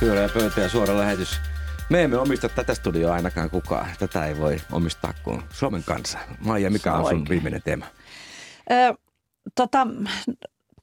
[0.00, 1.40] Pyöreä pöytä ja suora lähetys.
[1.88, 3.90] Me emme omista tätä studioa ainakaan kukaan.
[3.98, 6.18] Tätä ei voi omistaa kuin Suomen kansa.
[6.38, 7.86] Maija, mikä on sun viimeinen teema?
[8.70, 8.94] Ö,
[9.54, 9.86] tota,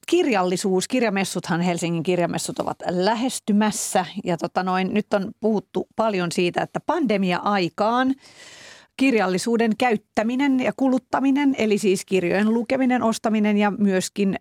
[0.06, 6.80] kirjallisuus, kirjamessuthan Helsingin kirjamessut ovat lähestymässä ja tota noin, nyt on puhuttu paljon siitä, että
[6.80, 8.14] pandemia-aikaan
[8.96, 14.36] kirjallisuuden käyttäminen ja kuluttaminen, eli siis kirjojen lukeminen, ostaminen ja myöskin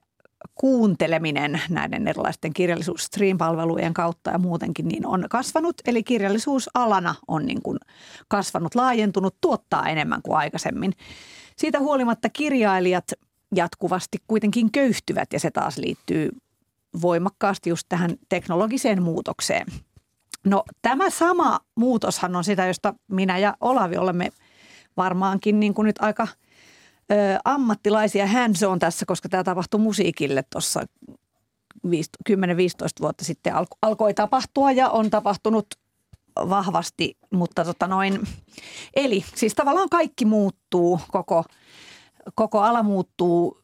[0.56, 5.76] kuunteleminen näiden erilaisten kirjallisuus-stream-palvelujen kautta ja muutenkin niin on kasvanut.
[5.86, 7.78] Eli kirjallisuusalana on niin kuin
[8.28, 10.94] kasvanut, laajentunut, tuottaa enemmän kuin aikaisemmin.
[11.58, 13.12] Siitä huolimatta kirjailijat
[13.56, 16.30] jatkuvasti kuitenkin köyhtyvät ja se taas liittyy
[17.02, 19.68] voimakkaasti just tähän teknologiseen muutokseen.
[20.46, 24.30] No tämä sama muutoshan on sitä, josta minä ja Olavi olemme
[24.98, 26.28] varmaankin niin kuin nyt aika
[27.12, 30.82] ö, ammattilaisia hands on tässä, koska tämä tapahtui musiikille tuossa
[31.88, 32.34] 10-15
[33.02, 35.68] vuotta sitten alko, alkoi tapahtua ja on tapahtunut
[36.36, 38.28] vahvasti, mutta tota noin,
[38.96, 41.44] eli siis tavallaan kaikki muuttuu, koko,
[42.36, 43.62] koko ala muuttuu.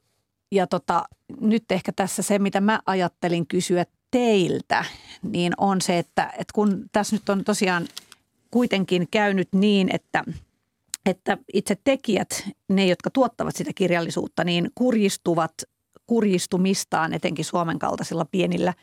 [0.51, 1.03] Ja tota,
[1.41, 4.85] nyt ehkä tässä se, mitä mä ajattelin kysyä teiltä,
[5.23, 7.87] niin on se, että, että kun tässä nyt on tosiaan
[8.51, 10.23] kuitenkin käynyt niin, että,
[11.05, 15.53] että itse tekijät, ne jotka tuottavat sitä kirjallisuutta, niin kurjistuvat
[16.07, 18.73] kurjistumistaan etenkin Suomen kaltaisilla pienillä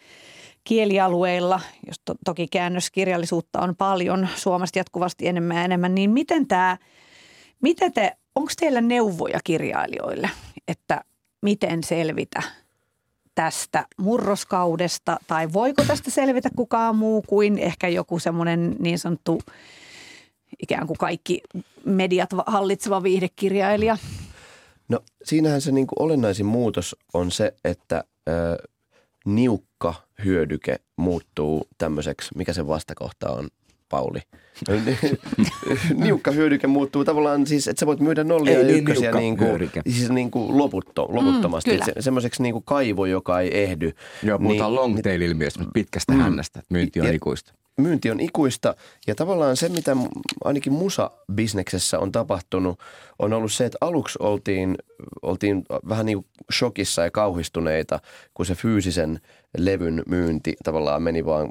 [0.65, 6.79] kielialueilla, jos to, toki käännöskirjallisuutta on paljon Suomesta jatkuvasti enemmän ja enemmän, niin miten tämä,
[7.63, 10.31] miten te, onko teillä neuvoja kirjailijoille,
[10.69, 11.01] että
[11.43, 12.43] miten selvitä
[13.35, 19.43] tästä murroskaudesta tai voiko tästä selvitä kukaan muu kuin ehkä joku semmoinen niin sanottu
[20.63, 21.41] ikään kuin kaikki
[21.85, 23.99] mediat hallitseva viihdekirjailija?
[24.89, 28.33] No siinähän se niin kuin olennaisin muutos on se, että ö,
[29.25, 33.49] niukka hyödyke muuttuu tämmöiseksi, mikä se vastakohta on,
[33.93, 34.21] Pauli?
[36.05, 39.37] niukka hyödyke muuttuu tavallaan siis, että sä voit myydä nollia Ei ja niin ykkösiä niin
[39.37, 41.71] kuin, siis niin kuin loputto, loputtomasti.
[41.71, 41.95] Mm, Mm, kyllä.
[41.95, 43.93] se, semmoiseksi niin kuin kaivo, joka ei ehdy.
[44.23, 46.21] Joo, puhutaan niin, long tail-ilmiöstä, pitkästä mm.
[46.21, 47.53] hännästä, että myynti on Ja- ikuista.
[47.77, 48.75] Myynti on ikuista
[49.07, 49.97] ja tavallaan se, mitä
[50.45, 52.81] ainakin musa-bisneksessä on tapahtunut,
[53.19, 54.79] on ollut se, että aluksi oltiin,
[55.23, 58.01] oltiin vähän niin shokissa ja kauhistuneita,
[58.35, 59.21] kun se fyysisen
[59.59, 61.51] levyn myynti tavallaan meni vaan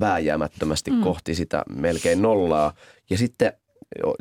[0.00, 1.00] vääjäämättömästi mm.
[1.00, 2.74] kohti sitä melkein nollaa.
[3.10, 3.52] Ja sitten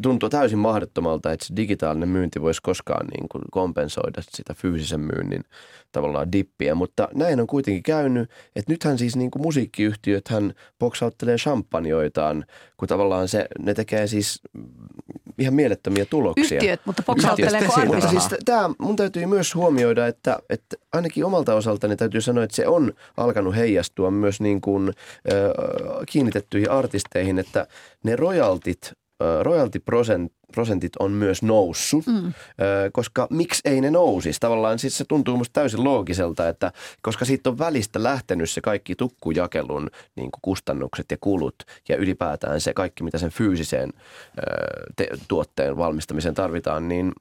[0.02, 5.44] tuntuu täysin mahdottomalta, että se digitaalinen myynti voisi koskaan niin kuin kompensoida sitä fyysisen myynnin
[5.92, 11.36] tavallaan dippiä, mutta näin on kuitenkin käynyt, että nythän siis niin kuin musiikkiyhtiöt hän boksauttelee
[11.36, 12.46] champanjoitaan,
[12.78, 14.42] kun tavallaan se, ne tekee siis
[15.40, 16.58] ihan mielettömiä tuloksia.
[16.58, 17.52] Yhtiöt, mutta artisti.
[17.52, 18.10] rahaa.
[18.10, 22.68] Siis tämä mun täytyy myös huomioida, että, että ainakin omalta osaltani täytyy sanoa, että se
[22.68, 24.94] on alkanut heijastua myös niin kuin,
[25.32, 25.54] ö,
[26.10, 27.68] kiinnitettyihin artisteihin, että
[28.04, 29.01] ne royaltit ö,
[29.44, 32.34] royalty-prosentit on myös noussut, mm.
[32.92, 34.40] koska miksi ei ne nousisi?
[34.40, 38.96] Tavallaan siis se tuntuu musta täysin loogiselta, että koska siitä on välistä lähtenyt se kaikki
[38.96, 41.56] tukkujakelun niin kuin kustannukset ja kulut
[41.90, 43.94] ja ylipäätään se kaikki, mitä sen fyysiseen
[44.96, 47.12] te- tuotteen valmistamiseen tarvitaan, niin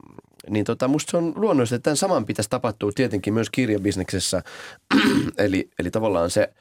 [0.49, 4.43] niin tota, musta se on luonnollista, että tämän saman pitäisi tapahtua tietenkin myös kirjabisneksessä.
[5.37, 6.53] eli, eli tavallaan se,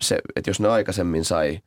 [0.00, 1.60] se, että jos ne aikaisemmin sai,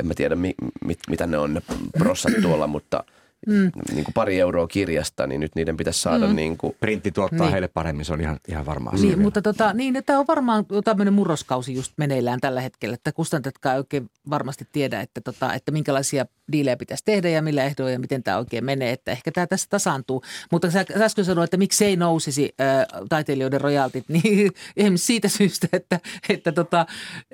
[0.00, 0.54] en mä tiedä mi,
[0.84, 1.62] mit, mitä ne on ne
[1.98, 3.04] prossat tuolla, mutta–
[3.46, 3.70] mm.
[3.92, 6.36] niin kuin pari euroa kirjasta, niin nyt niiden pitäisi saada mm.
[6.36, 6.76] niin kuin...
[6.80, 7.52] Printti tuottaa niin.
[7.52, 8.94] heille paremmin, se on ihan, ihan varmaa.
[8.94, 13.74] Niin, mutta tota, niin, tämä on varmaan tämmöinen murroskausi just meneillään tällä hetkellä, että kustantajatkaan
[13.74, 17.98] ei oikein varmasti tiedä, että, tota, että minkälaisia diilejä pitäisi tehdä ja millä ehdoilla ja
[17.98, 20.22] miten tämä oikein menee, että ehkä tämä tässä tasaantuu.
[20.52, 24.52] Mutta sä äsken sanoit, että miksei nousisi ää, taiteilijoiden rojaltit, niin
[24.96, 26.86] siitä syystä, että, että tota,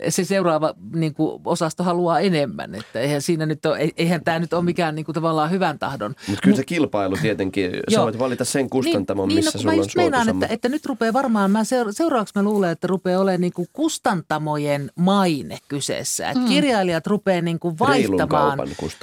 [0.08, 2.74] se seuraava niin kuin, osasto haluaa enemmän.
[2.74, 6.14] Että eihän siinä nyt ole, eihän tämä nyt ole mikään niin kuin, tavallaan hyvän tahdon.
[6.28, 9.82] Mutta kyllä se kilpailu tietenkin, sä voit valita sen kustantamon, niin, missä niin, no, sulla
[9.82, 13.40] on meinaan, että, että nyt rupeaa varmaan, mä seura- seuraavaksi mä luulen, että rupeaa olemaan
[13.40, 16.30] niin kuin kustantamojen maine kyseessä.
[16.30, 16.48] Että mm.
[16.48, 18.58] kirjailijat rupeaa niin kuin vaihtamaan.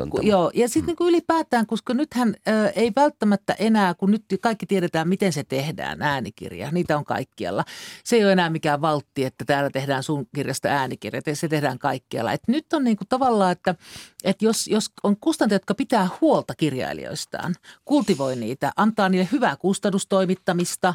[0.09, 0.41] Kustantamo.
[0.41, 0.97] Joo, ja sitten mm.
[0.99, 6.01] niin ylipäätään, koska nythän ö, ei välttämättä enää, kun nyt kaikki tiedetään, miten se tehdään,
[6.01, 7.63] äänikirja, niitä on kaikkialla.
[8.03, 12.31] Se ei ole enää mikään valtti, että täällä tehdään sun kirjasta äänikirja, se tehdään kaikkialla.
[12.31, 13.75] Et nyt on niin kuin tavallaan, että,
[14.23, 20.93] että jos, jos on kustantajat, jotka pitää huolta kirjailijoistaan, kultivoi niitä, antaa niille hyvää kustannustoimittamista.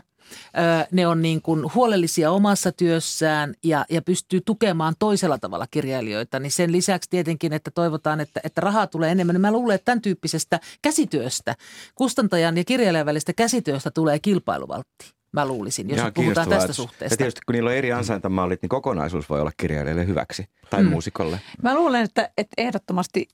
[0.92, 6.40] Ne on niin kuin huolellisia omassa työssään ja, ja pystyy tukemaan toisella tavalla kirjailijoita.
[6.40, 9.34] Niin sen lisäksi tietenkin, että toivotaan, että, että rahaa tulee enemmän.
[9.34, 11.54] Niin mä luulen, että tämän tyyppisestä käsityöstä,
[11.94, 15.12] kustantajan ja kirjailijan välistä käsityöstä tulee kilpailuvaltti.
[15.32, 17.14] Mä luulisin, jos puhutaan tästä suhteesta.
[17.14, 20.90] Ja tietysti kun niillä on eri ansaintamallit, niin kokonaisuus voi olla kirjailijalle hyväksi tai hmm.
[20.90, 21.40] muusikolle.
[21.62, 23.28] Mä luulen, että, että ehdottomasti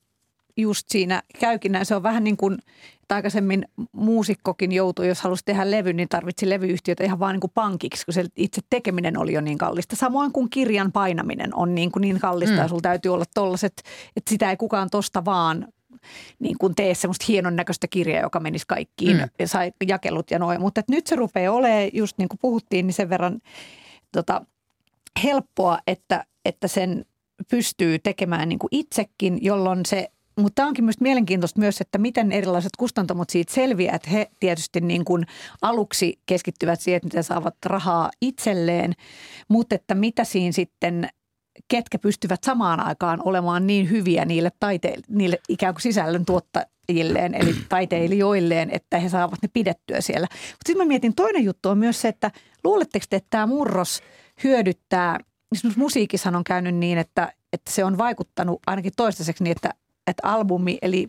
[0.57, 1.85] just siinä käykin näin.
[1.85, 2.57] Se on vähän niin kuin,
[3.05, 7.51] että aikaisemmin muusikkokin joutui, jos halusi tehdä levy, niin tarvitsi levyyhtiötä ihan vaan niin kuin
[7.53, 9.95] pankiksi, kun se itse tekeminen oli jo niin kallista.
[9.95, 12.61] Samoin kuin kirjan painaminen on niin, kuin niin kallista mm.
[12.61, 13.73] ja sulla täytyy olla tollaset,
[14.15, 15.67] että sitä ei kukaan tosta vaan
[16.39, 19.29] niin kuin tee semmoista hienon näköistä kirjaa, joka menisi kaikkiin mm.
[19.39, 20.61] ja sai jakelut ja noin.
[20.61, 23.39] Mutta nyt se rupeaa olemaan, just niin kuin puhuttiin, niin sen verran
[24.11, 24.45] tota,
[25.23, 27.05] helppoa, että, että sen
[27.49, 32.31] pystyy tekemään niin kuin itsekin, jolloin se mutta tämä onkin myös mielenkiintoista myös, että miten
[32.31, 35.25] erilaiset kustantamot siitä selviää, että he tietysti niin kuin
[35.61, 38.93] aluksi keskittyvät siihen, että miten saavat rahaa itselleen,
[39.47, 41.09] mutta että mitä siinä sitten
[41.67, 47.55] ketkä pystyvät samaan aikaan olemaan niin hyviä niille, taite- niille ikään kuin sisällön tuottajilleen, eli
[47.69, 50.27] taiteilijoilleen, että he saavat ne pidettyä siellä.
[50.31, 52.31] Mutta sitten mä mietin, toinen juttu on myös se, että
[52.63, 54.01] luuletteko te, että tämä murros
[54.43, 55.19] hyödyttää,
[55.51, 59.73] esimerkiksi musiikissa on käynyt niin, että, että se on vaikuttanut ainakin toistaiseksi niin, että
[60.07, 61.07] että albumi eli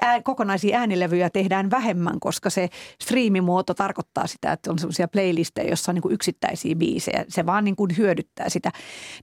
[0.00, 2.68] ää, kokonaisia äänilevyjä tehdään vähemmän, koska se
[3.02, 7.24] striimimuoto tarkoittaa sitä, että on sellaisia playlisteja, joissa on niin kuin yksittäisiä biisejä.
[7.28, 8.72] Se vaan niin kuin hyödyttää sitä.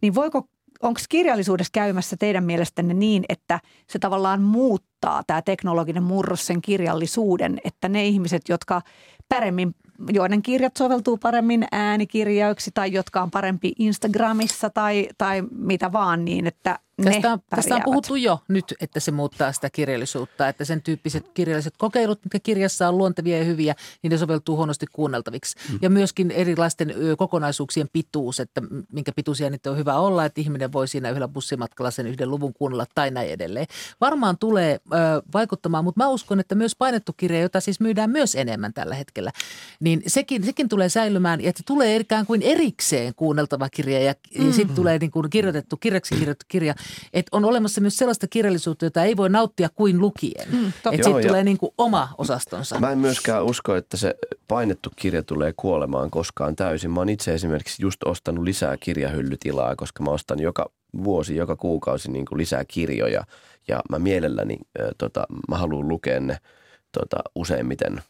[0.02, 0.48] Niin voiko
[0.82, 7.60] onko kirjallisuudessa käymässä teidän mielestänne niin, että se tavallaan muuttaa tämä teknologinen murros sen kirjallisuuden,
[7.64, 8.82] että ne ihmiset, jotka
[9.30, 9.76] paremmin,
[10.10, 16.48] joiden kirjat soveltuu paremmin äänikirjauksi tai jotka on parempi Instagramissa tai, tai mitä vaan niin,
[16.48, 20.82] että Tästä on, tästä on puhuttu jo nyt, että se muuttaa sitä kirjallisuutta, että sen
[20.82, 25.56] tyyppiset kirjalliset kokeilut, mitkä kirjassa on luontevia ja hyviä, niin ne soveltuu huonosti kuunneltaviksi.
[25.72, 25.80] Mm.
[25.82, 30.88] Ja myöskin erilaisten kokonaisuuksien pituus, että minkä pituisia niitä on hyvä olla, että ihminen voi
[30.88, 33.68] siinä yhdellä bussimatkalla sen yhden luvun kuunnella tai näin edelleen.
[34.02, 34.98] Varmaan tulee ö,
[35.34, 39.32] vaikuttamaan, mutta mä uskon, että myös painettu kirja, jota siis myydään myös enemmän tällä hetkellä,
[39.80, 44.48] niin sekin, sekin tulee säilymään, että tulee ikään kuin erikseen kuunneltava kirja ja, mm.
[44.48, 46.76] ja sitten tulee niin kuin kirjoitettu, kirjaksi kirjoitettu kirja
[47.14, 50.48] että on olemassa myös sellaista kirjallisuutta, jota ei voi nauttia kuin lukien.
[50.52, 52.80] Mm, että siitä tulee niin kuin oma osastonsa.
[52.80, 54.16] Mä en myöskään usko, että se
[54.48, 56.92] painettu kirja tulee kuolemaan koskaan täysin.
[56.92, 60.72] Mä oon itse esimerkiksi just ostanut lisää kirjahyllytilaa, koska mä ostan joka
[61.04, 63.24] vuosi, joka kuukausi niin kuin lisää kirjoja.
[63.68, 66.38] Ja mä mielelläni, äh, tota, mä haluan lukea ne
[66.92, 68.02] tota, useimmiten–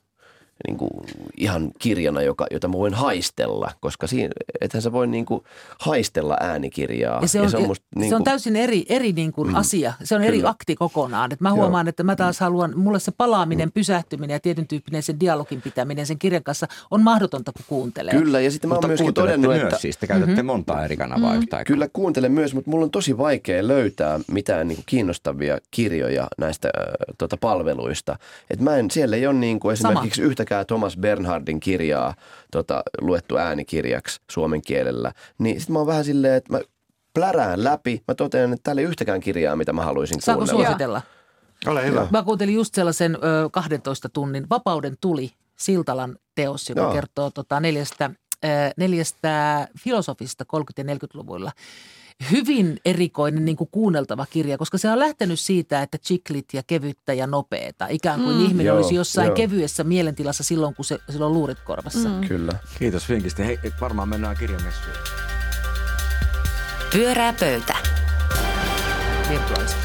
[0.67, 0.91] niin kuin
[1.37, 4.29] ihan kirjana, joka, jota mä voin haistella, koska siinä,
[4.61, 5.43] ethän sä voi niin kuin
[5.79, 7.21] haistella äänikirjaa.
[7.21, 9.47] Ja se on, ja se on, musta, niin se on täysin eri, eri niin kuin
[9.47, 9.93] mm, asia.
[10.03, 10.27] Se on kyllä.
[10.27, 11.31] eri akti kokonaan.
[11.33, 11.89] Et mä huomaan, Joo.
[11.89, 13.71] että mä taas haluan, mulle se palaaminen, mm.
[13.71, 18.13] pysähtyminen ja tietyn tyyppinen sen dialogin pitäminen sen kirjan kanssa on mahdotonta, kun kuuntelee.
[18.13, 19.77] Kyllä, ja sitten mä oon myöskin todennut, myös, että...
[19.77, 20.45] siis te käytätte mm-hmm.
[20.45, 21.41] montaa eri kanavaa mm-hmm.
[21.41, 21.73] yhtä aikaa.
[21.73, 26.69] Kyllä kuuntelen myös, mutta mulla on tosi vaikea löytää mitään niin kuin kiinnostavia kirjoja näistä
[26.77, 26.83] äh,
[27.17, 28.17] tota, palveluista.
[28.49, 30.29] Et mä en, siellä ei ole niin kuin esimerkiksi Sama.
[30.29, 32.13] yhtä yhtäkään Thomas Bernhardin kirjaa
[32.51, 36.59] tota, luettu äänikirjaksi suomen kielellä, niin sitten mä oon vähän silleen, että mä
[37.13, 38.03] plärään läpi.
[38.07, 40.63] Mä totean, että täällä ei yhtäkään kirjaa, mitä mä haluaisin Saanko kuunnella.
[40.65, 41.01] suositella?
[41.67, 42.07] Ole hyvä.
[42.11, 46.93] Mä kuuntelin just sellaisen ö, 12 tunnin Vapauden tuli Siltalan teos, joka Joo.
[46.93, 48.09] kertoo tota, neljästä,
[48.45, 51.51] ö, neljästä filosofista 30- ja 40-luvuilla.
[52.31, 57.13] Hyvin erikoinen niin kuin kuunneltava kirja, koska se on lähtenyt siitä, että chiklit ja kevyttä
[57.13, 57.87] ja nopeeta.
[57.89, 58.45] Ikään kuin mm.
[58.45, 59.35] ihminen Joo, olisi jossain joo.
[59.35, 62.09] kevyessä mielentilassa silloin, kun se, sillä on luurit korvassa.
[62.09, 62.27] Mm.
[62.27, 62.53] Kyllä.
[62.79, 63.43] Kiitos vinkistä.
[63.43, 64.95] Hei, varmaan mennään kirjamessuun.
[66.93, 67.75] Pyörää pöytä.
[69.29, 69.81] Virtuaalisesti.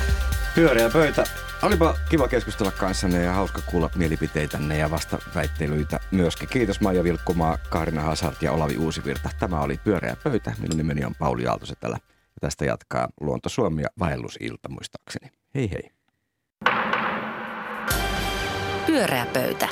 [0.55, 1.25] Pyöreä pöytä.
[1.63, 6.49] Olipa kiva keskustella kanssanne ja hauska kuulla mielipiteitänne ja vastaväittelyitä myöskin.
[6.49, 9.31] Kiitos Maija Vilkkumaa, Kaarina Hasart ja Olavi Uusivirta.
[9.39, 10.55] Tämä oli Pyöreä pöytä.
[10.61, 11.99] Minun nimeni on Pauli Aaltosetälä.
[11.99, 12.14] Ja
[12.45, 15.31] tästä jatkaa Luonto Suomi ja vaellusilta muistaakseni.
[15.55, 15.91] Hei hei.
[18.87, 19.69] Pyörää pöytä.